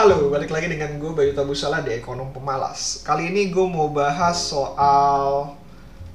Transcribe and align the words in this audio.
Halo, 0.00 0.32
balik 0.32 0.48
lagi 0.48 0.64
dengan 0.64 0.96
gue 0.96 1.12
Bayu 1.12 1.36
Tabusala 1.36 1.84
di 1.84 1.92
Ekonom 1.92 2.32
Pemalas. 2.32 3.04
Kali 3.04 3.28
ini 3.28 3.52
gue 3.52 3.68
mau 3.68 3.92
bahas 3.92 4.48
soal 4.48 5.52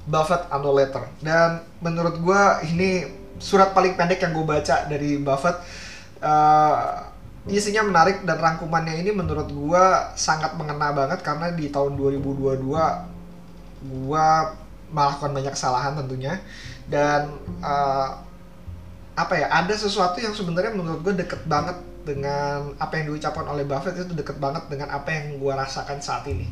Buffett 0.10 0.50
Annual 0.50 0.74
Letter. 0.82 1.06
Dan 1.22 1.62
menurut 1.86 2.18
gue 2.18 2.42
ini 2.66 3.06
surat 3.38 3.78
paling 3.78 3.94
pendek 3.94 4.26
yang 4.26 4.34
gue 4.34 4.42
baca 4.42 4.90
dari 4.90 5.22
Buffett. 5.22 5.62
Uh, 6.18 6.98
isinya 7.46 7.86
menarik 7.86 8.26
dan 8.26 8.42
rangkumannya 8.42 9.06
ini 9.06 9.14
menurut 9.14 9.54
gue 9.54 9.86
sangat 10.18 10.58
mengena 10.58 10.90
banget 10.90 11.22
karena 11.22 11.54
di 11.54 11.70
tahun 11.70 11.94
2022 11.94 12.66
gue 13.86 14.28
melakukan 14.90 15.30
banyak 15.30 15.54
kesalahan 15.54 15.94
tentunya 15.94 16.42
dan 16.90 17.38
uh, 17.62 18.18
apa 19.14 19.34
ya 19.38 19.46
ada 19.54 19.78
sesuatu 19.78 20.18
yang 20.18 20.34
sebenarnya 20.34 20.74
menurut 20.74 21.06
gue 21.06 21.22
deket 21.22 21.46
banget 21.46 21.78
dengan 22.06 22.72
apa 22.78 23.02
yang 23.02 23.12
diucapkan 23.12 23.44
oleh 23.50 23.66
Buffett 23.66 23.98
itu 23.98 24.14
deket 24.14 24.38
banget 24.38 24.70
dengan 24.70 24.94
apa 24.94 25.10
yang 25.10 25.42
gue 25.42 25.54
rasakan 25.54 25.98
saat 26.00 26.24
ini. 26.30 26.46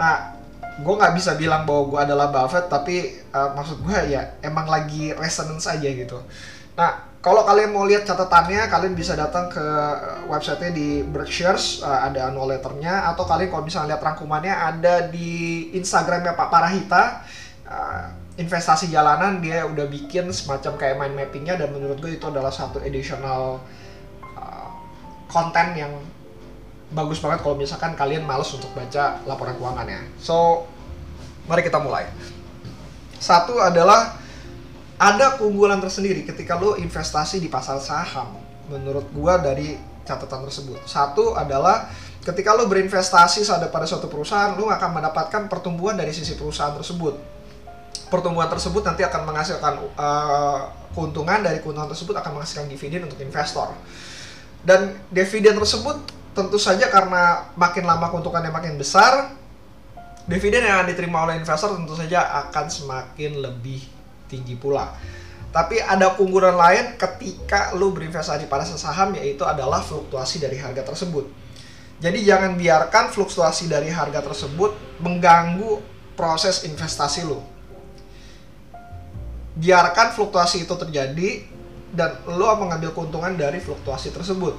Nah, 0.00 0.34
gue 0.80 0.94
nggak 0.94 1.14
bisa 1.14 1.36
bilang 1.36 1.68
bahwa 1.68 1.92
gue 1.92 2.00
adalah 2.08 2.32
Buffett, 2.32 2.72
tapi 2.72 3.20
uh, 3.36 3.52
maksud 3.52 3.84
gue 3.84 3.98
ya 4.08 4.40
emang 4.40 4.66
lagi 4.66 5.12
resonance 5.12 5.68
aja 5.68 5.86
gitu. 5.86 6.18
Nah, 6.74 7.04
kalau 7.18 7.42
kalian 7.44 7.74
mau 7.74 7.84
lihat 7.84 8.06
catatannya, 8.08 8.70
kalian 8.70 8.94
bisa 8.94 9.18
datang 9.18 9.50
ke 9.50 9.66
websitenya 10.30 10.72
di 10.72 10.88
Berkshires, 11.04 11.84
uh, 11.84 12.08
ada 12.08 12.30
annual 12.32 12.48
letternya, 12.48 13.10
atau 13.12 13.28
kalian 13.28 13.52
kalau 13.52 13.66
misalnya 13.66 13.94
lihat 13.98 14.02
rangkumannya 14.06 14.54
ada 14.54 15.10
di 15.10 15.68
Instagramnya 15.76 16.32
Pak 16.38 16.48
Parahita. 16.48 17.04
Uh, 17.68 18.18
investasi 18.38 18.94
jalanan 18.94 19.42
dia 19.42 19.66
udah 19.66 19.90
bikin 19.90 20.30
semacam 20.30 20.78
kayak 20.78 20.96
mind 20.96 21.14
mappingnya 21.18 21.58
dan 21.58 21.74
menurut 21.74 21.98
gue 21.98 22.14
itu 22.14 22.22
adalah 22.30 22.54
satu 22.54 22.78
additional 22.78 23.58
konten 25.28 25.76
yang 25.76 25.92
bagus 26.88 27.20
banget 27.20 27.44
kalau 27.44 27.56
misalkan 27.56 27.92
kalian 27.92 28.24
males 28.24 28.48
untuk 28.56 28.72
baca 28.72 29.20
laporan 29.28 29.54
keuangannya. 29.60 30.00
So, 30.16 30.64
mari 31.44 31.60
kita 31.60 31.76
mulai. 31.80 32.08
Satu 33.20 33.60
adalah 33.60 34.16
ada 34.98 35.36
keunggulan 35.36 35.78
tersendiri 35.78 36.24
ketika 36.24 36.56
lo 36.56 36.74
investasi 36.80 37.38
di 37.38 37.52
pasar 37.52 37.78
saham. 37.78 38.40
Menurut 38.68 39.08
gua 39.12 39.40
dari 39.40 39.76
catatan 40.08 40.48
tersebut. 40.48 40.80
Satu 40.88 41.36
adalah 41.36 41.92
ketika 42.24 42.56
lo 42.56 42.64
berinvestasi 42.64 43.44
pada 43.68 43.84
suatu 43.84 44.08
perusahaan, 44.08 44.56
lo 44.56 44.72
akan 44.72 44.90
mendapatkan 44.96 45.48
pertumbuhan 45.52 45.96
dari 46.00 46.16
sisi 46.16 46.36
perusahaan 46.40 46.72
tersebut. 46.72 47.16
Pertumbuhan 48.08 48.48
tersebut 48.48 48.80
nanti 48.80 49.04
akan 49.04 49.28
menghasilkan 49.28 49.74
uh, 50.00 50.60
keuntungan 50.96 51.44
dari 51.44 51.60
keuntungan 51.60 51.92
tersebut 51.92 52.16
akan 52.16 52.40
menghasilkan 52.40 52.64
dividen 52.72 53.04
untuk 53.04 53.20
investor. 53.20 53.76
Dan 54.62 54.98
dividen 55.08 55.56
tersebut 55.58 55.96
tentu 56.34 56.58
saja 56.58 56.86
karena 56.90 57.50
makin 57.58 57.82
lama 57.86 58.10
keuntungannya 58.10 58.54
makin 58.54 58.78
besar, 58.78 59.34
dividen 60.28 60.66
yang 60.66 60.82
akan 60.82 60.88
diterima 60.92 61.24
oleh 61.24 61.40
investor 61.40 61.74
tentu 61.74 61.96
saja 61.98 62.46
akan 62.46 62.66
semakin 62.68 63.42
lebih 63.42 63.80
tinggi 64.28 64.54
pula. 64.54 64.92
Tapi 65.48 65.80
ada 65.80 66.12
keunggulan 66.12 66.54
lain 66.54 67.00
ketika 67.00 67.72
lu 67.72 67.96
berinvestasi 67.96 68.46
pada 68.52 68.68
saham 68.68 69.16
yaitu 69.16 69.42
adalah 69.48 69.80
fluktuasi 69.80 70.38
dari 70.38 70.60
harga 70.60 70.84
tersebut. 70.84 71.24
Jadi 71.98 72.22
jangan 72.22 72.54
biarkan 72.54 73.10
fluktuasi 73.10 73.66
dari 73.66 73.90
harga 73.90 74.22
tersebut 74.22 75.00
mengganggu 75.02 75.82
proses 76.14 76.62
investasi 76.68 77.26
lu. 77.26 77.40
Biarkan 79.58 80.14
fluktuasi 80.14 80.62
itu 80.62 80.74
terjadi 80.78 81.57
dan 81.92 82.18
lo 82.28 82.52
mengambil 82.60 82.92
keuntungan 82.92 83.34
dari 83.36 83.60
fluktuasi 83.62 84.12
tersebut. 84.12 84.54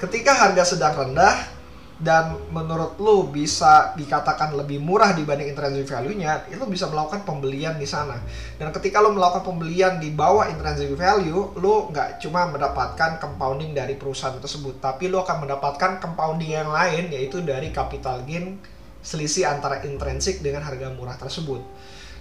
Ketika 0.00 0.34
harga 0.34 0.74
sedang 0.74 0.94
rendah 0.98 1.62
dan 2.02 2.34
menurut 2.50 2.98
lo 2.98 3.30
bisa 3.30 3.94
dikatakan 3.94 4.58
lebih 4.58 4.82
murah 4.82 5.14
dibanding 5.14 5.54
intrinsic 5.54 5.86
value-nya, 5.86 6.50
itu 6.50 6.58
bisa 6.66 6.90
melakukan 6.90 7.22
pembelian 7.22 7.78
di 7.78 7.86
sana. 7.86 8.18
Dan 8.58 8.74
ketika 8.74 8.98
lo 8.98 9.14
melakukan 9.14 9.46
pembelian 9.46 10.02
di 10.02 10.10
bawah 10.10 10.50
intrinsic 10.50 10.90
value, 10.98 11.54
lo 11.62 11.86
nggak 11.94 12.18
cuma 12.18 12.50
mendapatkan 12.50 13.22
compounding 13.22 13.70
dari 13.70 13.94
perusahaan 13.94 14.34
tersebut, 14.42 14.82
tapi 14.82 15.06
lo 15.06 15.22
akan 15.22 15.46
mendapatkan 15.46 16.02
compounding 16.02 16.58
yang 16.58 16.74
lain 16.74 17.14
yaitu 17.14 17.38
dari 17.38 17.70
capital 17.70 18.26
gain 18.26 18.58
selisih 19.02 19.46
antara 19.50 19.82
intrinsik 19.86 20.42
dengan 20.42 20.66
harga 20.66 20.90
murah 20.94 21.14
tersebut. 21.14 21.62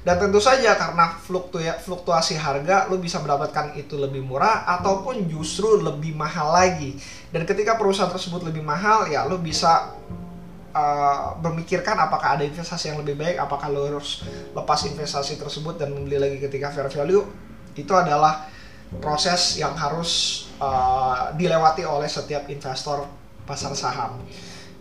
Dan 0.02 0.18
tentu 0.18 0.42
saja 0.42 0.74
karena 0.74 1.14
fluktuasi 1.86 2.34
harga 2.34 2.90
lo 2.90 2.98
bisa 2.98 3.22
mendapatkan 3.22 3.78
itu 3.78 4.02
lebih 4.02 4.26
murah 4.26 4.66
ataupun 4.66 5.30
justru 5.30 5.78
lebih 5.78 6.18
mahal 6.18 6.58
lagi. 6.58 6.98
Dan 7.30 7.46
ketika 7.46 7.78
perusahaan 7.78 8.10
tersebut 8.10 8.42
lebih 8.42 8.66
mahal 8.66 9.06
ya 9.06 9.30
lo 9.30 9.38
bisa 9.38 9.94
uh, 10.74 11.38
memikirkan 11.46 11.94
apakah 12.02 12.34
ada 12.34 12.44
investasi 12.48 12.90
yang 12.90 13.06
lebih 13.06 13.14
baik, 13.14 13.38
apakah 13.38 13.70
lo 13.70 13.86
harus 13.86 14.26
lepas 14.58 14.90
investasi 14.90 15.38
tersebut 15.38 15.78
dan 15.78 15.94
membeli 15.94 16.18
lagi 16.18 16.38
ketika 16.42 16.74
fair 16.74 16.90
value. 16.90 17.22
Itu 17.78 17.94
adalah 17.94 18.50
proses 18.98 19.62
yang 19.62 19.78
harus 19.78 20.44
uh, 20.58 21.30
dilewati 21.38 21.86
oleh 21.86 22.10
setiap 22.10 22.50
investor 22.50 23.06
pasar 23.46 23.78
saham. 23.78 24.18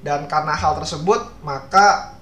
Dan 0.00 0.24
karena 0.24 0.56
hal 0.56 0.80
tersebut, 0.80 1.44
maka 1.44 2.16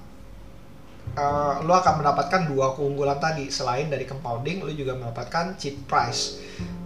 uh, 1.18 1.66
lo 1.66 1.74
akan 1.74 1.98
mendapatkan 1.98 2.46
dua 2.46 2.78
keunggulan 2.78 3.18
tadi. 3.18 3.50
Selain 3.50 3.90
dari 3.90 4.06
compounding 4.06 4.62
lo 4.62 4.70
juga 4.70 4.94
mendapatkan 4.94 5.58
cheap 5.58 5.82
price. 5.90 6.38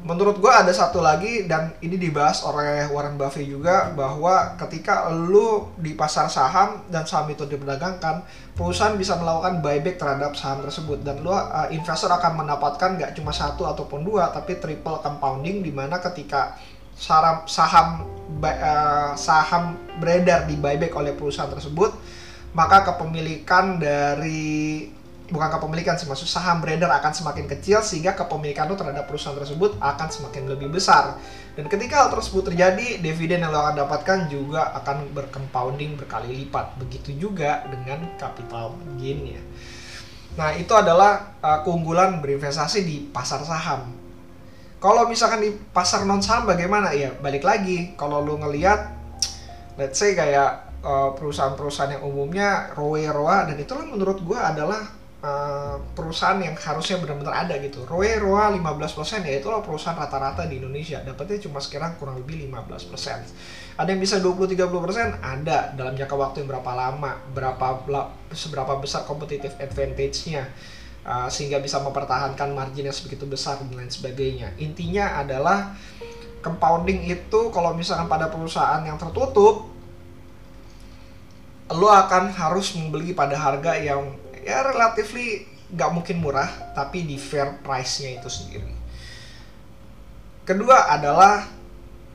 Menurut 0.03 0.43
gue 0.43 0.51
ada 0.51 0.73
satu 0.75 0.99
lagi 0.99 1.47
dan 1.47 1.79
ini 1.79 1.95
dibahas 1.95 2.43
oleh 2.43 2.91
Warren 2.91 3.15
Buffett 3.15 3.47
juga 3.47 3.95
bahwa 3.95 4.59
ketika 4.59 5.07
lo 5.15 5.71
di 5.79 5.95
pasar 5.95 6.27
saham 6.27 6.83
dan 6.91 7.07
saham 7.07 7.31
itu 7.31 7.47
diperdagangkan 7.47 8.27
perusahaan 8.59 8.99
bisa 8.99 9.15
melakukan 9.15 9.63
buyback 9.63 10.03
terhadap 10.03 10.35
saham 10.35 10.67
tersebut. 10.67 11.07
Dan 11.07 11.23
lo 11.23 11.31
uh, 11.31 11.71
investor 11.71 12.11
akan 12.11 12.43
mendapatkan 12.43 12.99
nggak 12.99 13.15
cuma 13.15 13.31
satu 13.31 13.63
ataupun 13.69 14.03
dua 14.03 14.35
tapi 14.35 14.59
triple 14.59 14.99
compounding 15.05 15.63
di 15.63 15.71
mana 15.71 16.03
ketika 16.03 16.59
saham 16.99 17.47
saham 17.47 18.05
uh, 18.43 19.15
saham 19.15 19.79
beredar 20.03 20.51
di 20.51 20.59
buyback 20.59 20.93
oleh 20.99 21.15
perusahaan 21.15 21.49
tersebut 21.49 21.95
maka 22.53 22.85
kepemilikan 22.85 23.81
dari 23.81 24.89
bukan 25.33 25.49
kepemilikan 25.49 25.97
sih 25.97 26.05
maksud 26.05 26.29
saham 26.29 26.61
beredar 26.61 26.93
akan 26.93 27.13
semakin 27.17 27.49
kecil 27.49 27.81
sehingga 27.81 28.13
kepemilikan 28.13 28.69
lo 28.69 28.77
terhadap 28.77 29.09
perusahaan 29.09 29.33
tersebut 29.33 29.81
akan 29.81 30.09
semakin 30.13 30.53
lebih 30.53 30.69
besar. 30.69 31.17
Dan 31.57 31.73
ketika 31.73 32.05
hal 32.05 32.09
tersebut 32.13 32.53
terjadi 32.53 33.01
dividen 33.01 33.41
yang 33.41 33.53
lo 33.53 33.65
akan 33.65 33.81
dapatkan 33.81 34.29
juga 34.29 34.77
akan 34.77 35.09
bercompounding 35.17 35.97
berkali 35.97 36.45
lipat. 36.45 36.77
Begitu 36.77 37.17
juga 37.17 37.65
dengan 37.65 38.05
capital 38.21 38.77
gainnya. 39.01 39.41
Nah 40.37 40.53
itu 40.53 40.73
adalah 40.77 41.37
uh, 41.41 41.65
keunggulan 41.65 42.21
berinvestasi 42.21 42.85
di 42.85 43.09
pasar 43.09 43.41
saham. 43.45 43.89
Kalau 44.81 45.09
misalkan 45.09 45.41
di 45.41 45.57
pasar 45.73 46.05
non 46.05 46.21
saham 46.21 46.45
bagaimana? 46.45 46.93
Ya 46.93 47.17
balik 47.25 47.45
lagi. 47.45 47.97
Kalau 47.97 48.21
lo 48.21 48.37
ngelihat 48.37 48.93
let's 49.81 49.97
say 49.97 50.13
kayak 50.13 50.72
perusahaan-perusahaan 51.15 51.95
yang 51.99 52.05
umumnya 52.05 52.75
ROE 52.75 53.07
ROA 53.07 53.47
dan 53.47 53.57
itulah 53.57 53.87
menurut 53.87 54.19
gue 54.19 54.35
adalah 54.35 54.83
uh, 55.23 55.79
perusahaan 55.95 56.37
yang 56.43 56.59
harusnya 56.59 56.99
benar-benar 56.99 57.47
ada 57.47 57.55
gitu. 57.63 57.87
ROE 57.87 58.19
ROA 58.19 58.51
15% 58.59 59.23
ya 59.23 59.39
itulah 59.39 59.63
perusahaan 59.63 59.97
rata-rata 59.97 60.45
di 60.51 60.59
Indonesia. 60.59 61.01
Dapatnya 61.01 61.39
cuma 61.47 61.63
sekarang 61.63 61.97
kurang 61.97 62.19
lebih 62.19 62.51
15%. 62.51 63.79
Ada 63.79 63.89
yang 63.89 64.03
bisa 64.03 64.19
20-30%? 64.21 65.23
Ada 65.23 65.73
dalam 65.79 65.95
jangka 65.97 66.17
waktu 66.19 66.45
yang 66.45 66.49
berapa 66.51 66.73
lama, 66.75 67.17
berapa 67.33 67.67
seberapa 68.35 68.77
besar 68.83 69.07
competitive 69.07 69.55
advantage-nya. 69.63 70.51
Uh, 71.03 71.27
sehingga 71.27 71.59
bisa 71.59 71.83
mempertahankan 71.83 72.55
margin 72.55 72.87
yang 72.87 72.95
sebegitu 72.95 73.27
besar 73.27 73.59
dan 73.59 73.75
lain 73.75 73.91
sebagainya. 73.91 74.55
Intinya 74.63 75.19
adalah 75.19 75.75
compounding 76.47 77.11
itu 77.11 77.51
kalau 77.51 77.75
misalkan 77.75 78.07
pada 78.07 78.31
perusahaan 78.31 78.79
yang 78.87 78.95
tertutup 79.03 79.67
lo 81.71 81.89
akan 81.89 82.35
harus 82.35 82.75
membeli 82.75 83.15
pada 83.15 83.39
harga 83.39 83.79
yang 83.79 84.19
ya 84.43 84.67
relatively 84.67 85.47
nggak 85.73 85.91
mungkin 85.95 86.21
murah 86.21 86.75
tapi 86.77 87.07
di 87.07 87.17
fair 87.17 87.63
price-nya 87.63 88.21
itu 88.21 88.29
sendiri. 88.29 88.73
Kedua 90.43 90.91
adalah 90.91 91.47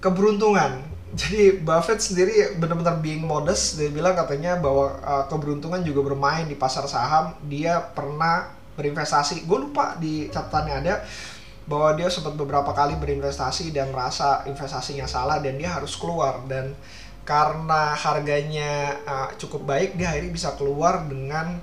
keberuntungan. 0.03 0.83
Jadi 1.19 1.63
Buffett 1.63 2.03
sendiri 2.03 2.59
benar-benar 2.59 2.99
being 2.99 3.23
modest 3.23 3.79
dia 3.79 3.87
bilang 3.87 4.11
katanya 4.13 4.59
bahwa 4.59 4.99
uh, 4.99 5.23
keberuntungan 5.31 5.79
juga 5.81 6.13
bermain 6.13 6.45
di 6.45 6.53
pasar 6.53 6.83
saham. 6.85 7.33
Dia 7.47 7.79
pernah 7.79 8.51
berinvestasi. 8.75 9.47
Gue 9.47 9.65
lupa 9.65 9.95
di 9.97 10.27
catatannya 10.29 10.75
ada 10.83 11.01
bahwa 11.67 11.95
dia 11.99 12.07
sempat 12.07 12.35
beberapa 12.35 12.71
kali 12.71 12.95
berinvestasi 12.95 13.75
dan 13.75 13.91
merasa 13.91 14.43
investasinya 14.47 15.03
salah 15.03 15.43
dan 15.43 15.59
dia 15.59 15.75
harus 15.75 15.99
keluar 15.99 16.39
dan 16.47 16.71
karena 17.27 17.91
harganya 17.91 18.95
uh, 19.03 19.29
cukup 19.35 19.67
baik 19.67 19.99
dia 19.99 20.15
akhirnya 20.15 20.31
bisa 20.31 20.55
keluar 20.55 21.03
dengan 21.11 21.59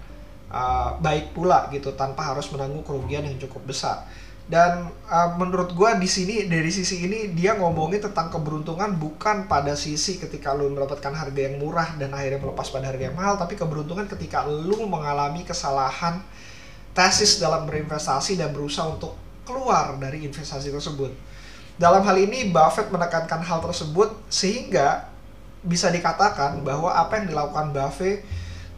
uh, 0.53 1.01
baik 1.01 1.33
pula 1.33 1.73
gitu 1.73 1.97
tanpa 1.97 2.37
harus 2.37 2.53
menanggung 2.53 2.85
kerugian 2.85 3.25
yang 3.25 3.41
cukup 3.41 3.73
besar. 3.73 4.05
Dan 4.45 4.93
uh, 5.09 5.41
menurut 5.41 5.73
gue 5.73 5.91
di 5.97 6.05
sini 6.05 6.45
dari 6.45 6.69
sisi 6.69 7.09
ini 7.09 7.33
dia 7.33 7.57
ngomongin 7.57 7.97
tentang 8.05 8.29
keberuntungan 8.29 8.93
bukan 9.01 9.49
pada 9.49 9.73
sisi 9.73 10.21
ketika 10.21 10.53
lu 10.53 10.69
mendapatkan 10.69 11.17
harga 11.17 11.41
yang 11.49 11.57
murah 11.57 11.97
dan 11.97 12.13
akhirnya 12.13 12.45
melepas 12.45 12.69
pada 12.69 12.93
harga 12.93 13.09
yang 13.09 13.17
mahal 13.17 13.41
tapi 13.41 13.57
keberuntungan 13.57 14.05
ketika 14.05 14.45
lu 14.45 14.85
mengalami 14.85 15.49
kesalahan 15.49 16.21
tesis 16.93 17.41
dalam 17.41 17.65
berinvestasi 17.65 18.37
dan 18.37 18.53
berusaha 18.53 18.85
untuk 18.85 19.17
keluar 19.49 19.97
dari 19.97 20.29
investasi 20.29 20.69
tersebut. 20.69 21.17
Dalam 21.81 22.05
hal 22.05 22.17
ini 22.21 22.53
Buffett 22.53 22.93
menekankan 22.93 23.41
hal 23.41 23.65
tersebut 23.65 24.13
sehingga 24.29 25.14
bisa 25.65 25.89
dikatakan 25.89 26.61
bahwa 26.61 26.93
apa 26.93 27.19
yang 27.19 27.33
dilakukan 27.33 27.73
Buffett 27.73 28.21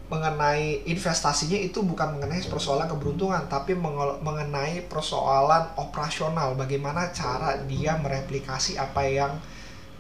mengenai 0.07 0.87
investasinya 0.87 1.59
itu 1.59 1.83
bukan 1.83 2.15
mengenai 2.15 2.47
persoalan 2.47 2.87
keberuntungan 2.87 3.43
tapi 3.51 3.75
mengenai 4.23 4.87
persoalan 4.87 5.75
operasional. 5.75 6.55
Bagaimana 6.55 7.11
cara 7.11 7.59
dia 7.67 7.99
mereplikasi 7.99 8.79
apa 8.79 9.03
yang 9.03 9.35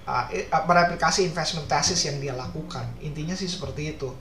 uh, 0.06 0.26
mereplikasi 0.62 1.26
investment 1.26 1.66
thesis 1.66 2.06
yang 2.06 2.22
dia 2.22 2.34
lakukan. 2.38 2.86
Intinya 3.02 3.34
sih 3.34 3.50
seperti 3.50 3.98
itu. 3.98 4.14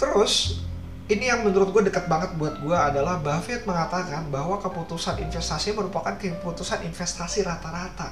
Terus 0.00 0.64
ini 1.12 1.28
yang 1.28 1.44
menurut 1.44 1.76
gue 1.76 1.92
dekat 1.92 2.08
banget 2.08 2.32
buat 2.40 2.56
gue 2.64 2.72
adalah 2.72 3.20
Buffett 3.20 3.68
mengatakan 3.68 4.32
bahwa 4.32 4.56
keputusan 4.56 5.20
investasi 5.20 5.76
merupakan 5.76 6.16
keputusan 6.16 6.88
investasi 6.88 7.44
rata-rata. 7.44 8.08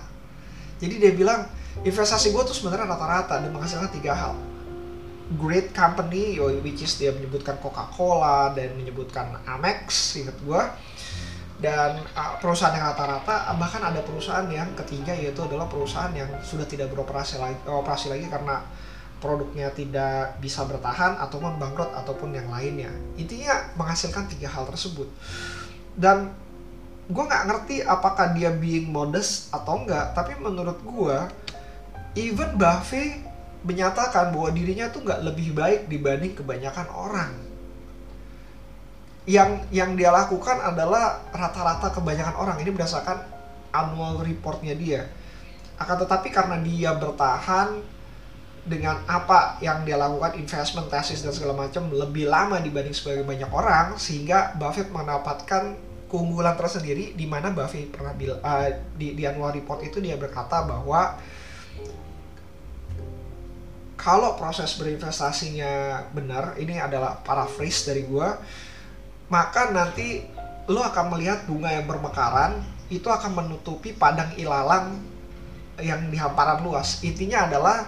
Jadi 0.76 1.00
dia 1.00 1.12
bilang 1.16 1.48
investasi 1.86 2.34
gue 2.34 2.42
tuh 2.44 2.56
sebenarnya 2.56 2.90
rata-rata 2.90 3.40
dan 3.40 3.50
menghasilkan 3.50 3.90
tiga 3.94 4.12
hal. 4.12 4.34
Great 5.38 5.70
company 5.70 6.42
which 6.42 6.82
is 6.82 6.98
dia 6.98 7.14
menyebutkan 7.14 7.56
Coca-Cola 7.62 8.50
dan 8.52 8.74
menyebutkan 8.74 9.30
Amex 9.46 10.18
ingat 10.18 10.34
gue 10.42 10.62
dan 11.60 12.00
uh, 12.16 12.40
perusahaan 12.40 12.72
yang 12.72 12.88
rata-rata 12.90 13.52
bahkan 13.60 13.84
ada 13.84 14.00
perusahaan 14.00 14.48
yang 14.48 14.72
ketiga 14.74 15.12
yaitu 15.12 15.44
adalah 15.44 15.68
perusahaan 15.68 16.10
yang 16.16 16.26
sudah 16.40 16.64
tidak 16.64 16.88
beroperasi 16.88 17.36
lagi 17.36 17.60
operasi 17.68 18.10
lagi 18.10 18.26
karena 18.26 18.64
produknya 19.20 19.68
tidak 19.76 20.40
bisa 20.40 20.64
bertahan 20.64 21.20
ataupun 21.20 21.60
bangkrut 21.60 21.92
ataupun 21.92 22.32
yang 22.32 22.48
lainnya. 22.48 22.88
Intinya 23.20 23.76
menghasilkan 23.76 24.32
tiga 24.32 24.48
hal 24.48 24.64
tersebut. 24.64 25.04
Dan 25.92 26.32
gue 27.10 27.24
nggak 27.26 27.44
ngerti 27.44 27.76
apakah 27.84 28.32
dia 28.32 28.48
being 28.54 28.88
modest 28.88 29.50
atau 29.50 29.82
enggak 29.82 30.14
tapi 30.14 30.38
menurut 30.38 30.78
gue 30.78 31.18
even 32.14 32.58
Buffett 32.58 33.22
menyatakan 33.60 34.32
bahwa 34.32 34.48
dirinya 34.50 34.88
tuh 34.88 35.04
nggak 35.04 35.20
lebih 35.20 35.52
baik 35.52 35.80
dibanding 35.86 36.32
kebanyakan 36.32 36.88
orang. 36.90 37.32
Yang 39.28 39.68
yang 39.70 39.94
dia 39.94 40.10
lakukan 40.10 40.58
adalah 40.64 41.20
rata-rata 41.30 41.92
kebanyakan 41.92 42.34
orang 42.40 42.56
ini 42.64 42.72
berdasarkan 42.72 43.20
annual 43.70 44.24
reportnya 44.24 44.72
dia. 44.74 45.06
Akan 45.76 46.00
tetapi 46.00 46.32
karena 46.32 46.56
dia 46.60 46.96
bertahan 46.96 48.00
dengan 48.60 49.00
apa 49.08 49.56
yang 49.64 49.88
dia 49.88 49.96
lakukan 49.96 50.36
investment 50.36 50.92
thesis 50.92 51.24
dan 51.24 51.32
segala 51.32 51.56
macam 51.56 51.88
lebih 51.88 52.28
lama 52.28 52.60
dibanding 52.60 52.92
sebagai 52.92 53.24
banyak 53.24 53.48
orang 53.48 53.96
sehingga 53.96 54.52
Buffett 54.60 54.92
mendapatkan 54.92 55.76
keunggulan 56.10 56.58
tersendiri 56.58 57.16
di 57.16 57.24
mana 57.24 57.54
Buffett 57.54 57.88
pernah 57.88 58.12
bil, 58.12 58.36
uh, 58.36 58.68
di, 58.98 59.16
di 59.16 59.22
annual 59.24 59.54
report 59.54 59.80
itu 59.86 60.02
dia 60.02 60.18
berkata 60.20 60.66
bahwa 60.66 61.16
kalau 64.00 64.32
proses 64.40 64.80
berinvestasinya 64.80 66.08
benar, 66.16 66.56
ini 66.56 66.80
adalah 66.80 67.20
paraphrase 67.20 67.84
dari 67.92 68.08
gua, 68.08 68.40
maka 69.28 69.68
nanti 69.68 70.24
lo 70.72 70.80
akan 70.80 71.12
melihat 71.12 71.44
bunga 71.44 71.68
yang 71.68 71.84
bermekaran 71.84 72.64
itu 72.88 73.06
akan 73.06 73.36
menutupi 73.36 73.92
padang 73.92 74.32
ilalang 74.40 74.96
yang 75.78 76.08
di 76.08 76.16
hamparan 76.16 76.64
luas. 76.64 77.04
Intinya 77.04 77.44
adalah 77.44 77.86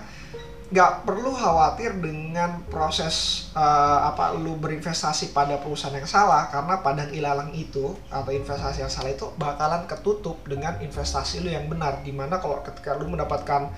nggak 0.72 1.04
perlu 1.04 1.36
khawatir 1.36 2.00
dengan 2.00 2.64
proses 2.72 3.46
uh, 3.52 4.08
apa 4.08 4.32
lu 4.40 4.56
berinvestasi 4.56 5.36
pada 5.36 5.60
perusahaan 5.60 5.92
yang 5.92 6.08
salah 6.08 6.48
karena 6.48 6.80
padang 6.80 7.12
ilalang 7.12 7.52
itu 7.52 7.92
atau 8.08 8.32
investasi 8.32 8.80
yang 8.80 8.88
salah 8.88 9.12
itu 9.12 9.28
bakalan 9.36 9.84
ketutup 9.84 10.40
dengan 10.48 10.80
investasi 10.80 11.44
lu 11.44 11.52
yang 11.52 11.68
benar. 11.68 12.00
Di 12.00 12.16
mana 12.16 12.40
kalau 12.40 12.64
ketika 12.64 12.96
lu 12.96 13.04
mendapatkan 13.12 13.68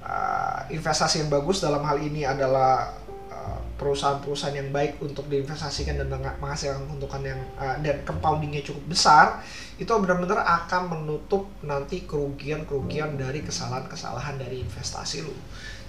uh, 0.00 0.64
investasi 0.72 1.20
yang 1.20 1.28
bagus 1.28 1.60
dalam 1.60 1.84
hal 1.84 2.00
ini 2.00 2.24
adalah 2.24 2.96
uh, 3.28 3.60
perusahaan-perusahaan 3.76 4.56
yang 4.56 4.72
baik 4.72 4.96
untuk 5.04 5.28
diinvestasikan 5.28 6.00
dan 6.00 6.08
menghasilkan 6.40 6.80
keuntungan 6.88 7.36
yang 7.36 7.40
uh, 7.60 7.76
dan 7.84 8.00
compoundingnya 8.08 8.64
cukup 8.64 8.88
besar 8.88 9.44
itu 9.76 9.92
benar-benar 9.92 10.40
akan 10.64 10.96
menutup 10.96 11.44
nanti 11.60 12.08
kerugian-kerugian 12.08 13.20
dari 13.20 13.44
kesalahan-kesalahan 13.44 14.40
dari 14.40 14.64
investasi 14.64 15.20
lu 15.20 15.36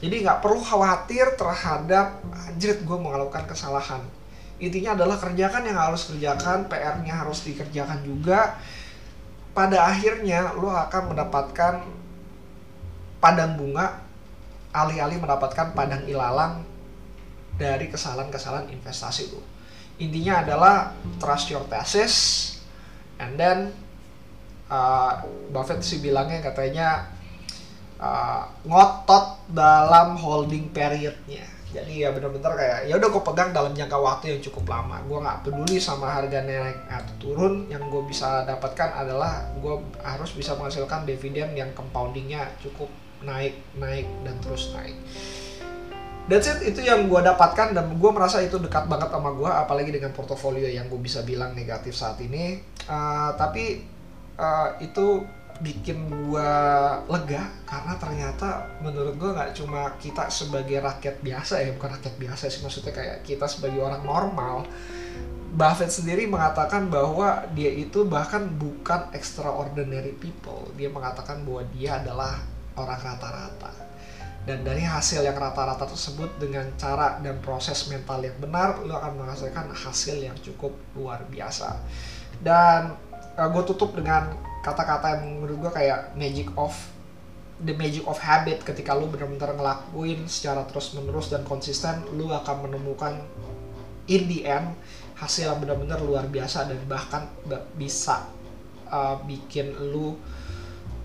jadi 0.03 0.15
nggak 0.23 0.39
perlu 0.45 0.61
khawatir 0.61 1.33
terhadap 1.37 2.21
anjir 2.47 2.77
gue 2.81 2.97
melakukan 2.97 3.49
kesalahan 3.49 4.01
intinya 4.57 4.97
adalah 4.97 5.17
kerjakan 5.21 5.63
yang 5.65 5.77
harus 5.77 6.09
kerjakan 6.09 6.65
PR-nya 6.65 7.13
harus 7.13 7.45
dikerjakan 7.45 8.01
juga 8.01 8.57
pada 9.57 9.89
akhirnya 9.89 10.53
lo 10.53 10.69
akan 10.69 11.13
mendapatkan 11.13 11.73
padang 13.17 13.57
bunga 13.57 14.05
alih-alih 14.69 15.17
mendapatkan 15.17 15.73
padang 15.73 16.05
ilalang 16.05 16.61
dari 17.57 17.89
kesalahan-kesalahan 17.89 18.69
investasi 18.69 19.33
lu. 19.33 19.41
Intinya 19.97 20.45
adalah 20.45 20.93
trust 21.17 21.49
your 21.49 21.65
thesis 21.65 22.15
and 23.17 23.33
then 23.41 23.73
uh, 24.69 25.25
Buffett 25.49 25.81
sih 25.81 25.97
bilangnya 26.05 26.45
katanya 26.45 27.16
uh, 28.01 28.43
ngotot 28.65 29.49
dalam 29.51 30.17
holding 30.17 30.69
periodnya. 30.73 31.45
Jadi 31.67 32.07
ya 32.07 32.15
bener-bener 32.15 32.55
kayak 32.55 32.79
ya 32.87 32.95
udah 32.95 33.09
gue 33.11 33.23
pegang 33.27 33.51
dalam 33.51 33.75
jangka 33.75 33.97
waktu 33.99 34.37
yang 34.37 34.41
cukup 34.41 34.65
lama. 34.71 35.03
Gue 35.03 35.19
nggak 35.19 35.39
peduli 35.43 35.77
sama 35.77 36.09
harga 36.09 36.39
naik 36.41 36.79
atau 36.87 37.13
turun. 37.19 37.67
Yang 37.67 37.83
gue 37.91 38.03
bisa 38.07 38.47
dapatkan 38.47 39.03
adalah 39.05 39.45
gue 39.59 39.75
harus 39.99 40.31
bisa 40.31 40.55
menghasilkan 40.55 41.03
dividen 41.03 41.53
yang 41.53 41.69
compoundingnya 41.75 42.47
cukup 42.63 42.87
naik 43.17 43.57
naik 43.81 44.05
dan 44.21 44.37
terus 44.45 44.77
naik 44.77 44.93
That's 46.27 46.43
it, 46.51 46.59
itu 46.59 46.83
yang 46.83 47.07
gue 47.07 47.23
dapatkan 47.23 47.71
dan 47.71 47.87
gue 47.87 48.11
merasa 48.11 48.43
itu 48.43 48.59
dekat 48.59 48.91
banget 48.91 49.07
sama 49.07 49.31
gue, 49.31 49.47
apalagi 49.47 49.95
dengan 49.95 50.11
portofolio 50.11 50.67
yang 50.67 50.91
gue 50.91 50.99
bisa 50.99 51.23
bilang 51.23 51.55
negatif 51.55 51.95
saat 51.95 52.19
ini. 52.19 52.59
Uh, 52.83 53.31
tapi 53.39 53.87
uh, 54.35 54.75
itu 54.83 55.23
bikin 55.57 56.09
gue 56.09 56.51
lega 57.09 57.49
karena 57.65 57.93
ternyata 57.97 58.77
menurut 58.79 59.17
gue 59.17 59.29
nggak 59.33 59.51
cuma 59.57 59.93
kita 59.97 60.29
sebagai 60.29 60.77
rakyat 60.81 61.21
biasa 61.25 61.65
ya, 61.65 61.73
bukan 61.73 61.97
rakyat 61.97 62.15
biasa 62.21 62.43
sih 62.49 62.61
maksudnya 62.61 62.93
kayak 62.93 63.17
kita 63.25 63.45
sebagai 63.49 63.81
orang 63.81 64.03
normal. 64.05 64.69
Buffett 65.57 65.89
sendiri 65.89 66.29
mengatakan 66.29 66.85
bahwa 66.85 67.41
dia 67.57 67.73
itu 67.73 68.05
bahkan 68.05 68.45
bukan 68.45 69.09
extraordinary 69.15 70.13
people. 70.21 70.69
Dia 70.77 70.91
mengatakan 70.93 71.41
bahwa 71.41 71.65
dia 71.73 71.97
adalah 71.97 72.37
orang 72.77 73.01
rata-rata. 73.01 73.73
Dan 74.47 74.63
dari 74.63 74.79
hasil 74.79 75.25
yang 75.25 75.35
rata-rata 75.35 75.89
tersebut 75.89 76.39
dengan 76.39 76.71
cara 76.79 77.19
dan 77.19 77.41
proses 77.43 77.89
mental 77.91 78.21
yang 78.23 78.37
benar, 78.39 78.79
lo 78.85 78.95
akan 78.95 79.19
menghasilkan 79.19 79.67
hasil 79.73 80.23
yang 80.23 80.37
cukup 80.39 80.71
luar 80.93 81.25
biasa. 81.27 81.75
Dan 82.39 82.95
uh, 83.35 83.41
eh, 83.43 83.47
gue 83.51 83.63
tutup 83.67 83.91
dengan 83.97 84.31
kata-kata 84.67 85.15
yang 85.15 85.39
menurut 85.39 85.63
gue 85.63 85.71
kayak 85.71 86.11
magic 86.19 86.51
of 86.59 86.75
the 87.63 87.73
magic 87.73 88.05
of 88.05 88.19
habit 88.19 88.61
ketika 88.61 88.93
lo 88.93 89.07
benar-benar 89.09 89.55
ngelakuin 89.55 90.27
secara 90.27 90.67
terus-menerus 90.67 91.31
dan 91.31 91.41
konsisten, 91.47 92.05
lo 92.13 92.29
akan 92.35 92.69
menemukan 92.69 93.17
in 94.11 94.27
the 94.27 94.45
end 94.45 94.75
hasil 95.17 95.49
yang 95.49 95.59
benar-benar 95.63 95.97
luar 96.03 96.29
biasa 96.29 96.69
dan 96.69 96.77
bahkan 96.85 97.25
bisa 97.73 98.29
uh, 98.91 99.17
bikin 99.25 99.73
lu 99.89 100.13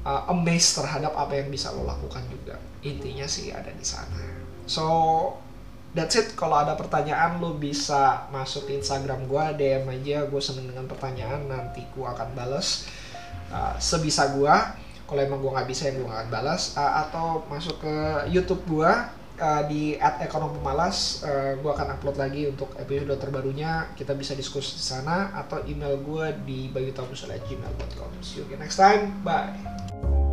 uh, 0.05 0.29
amazed 0.29 0.77
terhadap 0.77 1.17
apa 1.17 1.41
yang 1.41 1.49
bisa 1.49 1.73
lo 1.73 1.89
lakukan 1.89 2.21
juga. 2.29 2.61
Intinya 2.85 3.25
sih 3.25 3.49
ada 3.49 3.73
di 3.73 3.87
sana. 3.87 4.21
So 4.69 4.85
that's 5.97 6.13
it. 6.21 6.37
Kalau 6.37 6.61
ada 6.61 6.77
pertanyaan 6.77 7.41
lo 7.41 7.57
bisa 7.57 8.29
masuk 8.29 8.69
Instagram 8.69 9.25
gue 9.25 9.45
DM 9.57 9.89
aja. 9.89 10.29
Gue 10.29 10.43
seneng 10.45 10.69
dengan 10.69 10.85
pertanyaan. 10.85 11.49
Nanti 11.49 11.81
gue 11.97 12.05
akan 12.05 12.37
balas 12.37 12.85
uh, 13.53 13.77
sebisa 13.77 14.33
gue 14.33 14.55
kalau 15.05 15.21
emang 15.21 15.45
gue 15.45 15.53
nggak 15.53 15.69
bisa 15.69 15.93
ya 15.93 15.93
gue 16.01 16.09
akan 16.09 16.29
balas. 16.33 16.73
Uh, 16.73 16.93
atau 17.05 17.45
masuk 17.53 17.85
ke 17.85 17.95
YouTube 18.33 18.65
gue 18.65 18.89
uh, 19.39 19.63
di 19.69 20.01
at 20.01 20.25
ekonomi 20.25 20.57
malas 20.65 21.21
uh, 21.21 21.53
gue 21.61 21.71
akan 21.71 22.01
upload 22.01 22.17
lagi 22.17 22.49
untuk 22.49 22.73
episode 22.81 23.21
terbarunya. 23.21 23.93
Kita 23.93 24.17
bisa 24.17 24.33
diskusi 24.33 24.81
di 24.81 24.85
sana 24.85 25.37
atau 25.37 25.61
email 25.69 26.01
gue 26.01 26.27
di 26.49 26.59
bayutabusala@gmail.com 26.73 28.11
see 28.25 28.41
you 28.41 28.49
again 28.49 28.65
next 28.65 28.81
time. 28.81 29.21
Bye 29.21 30.32